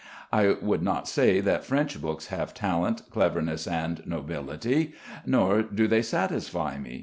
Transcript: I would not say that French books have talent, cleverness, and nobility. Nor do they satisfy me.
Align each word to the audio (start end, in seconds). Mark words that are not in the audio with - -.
I 0.33 0.55
would 0.59 0.81
not 0.81 1.07
say 1.07 1.41
that 1.41 1.63
French 1.63 2.01
books 2.01 2.29
have 2.33 2.55
talent, 2.55 3.03
cleverness, 3.11 3.67
and 3.67 4.01
nobility. 4.07 4.93
Nor 5.27 5.61
do 5.61 5.87
they 5.87 6.01
satisfy 6.01 6.79
me. 6.79 6.99